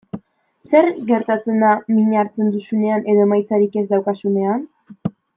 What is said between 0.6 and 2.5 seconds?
Zer gertatzen da min hartzen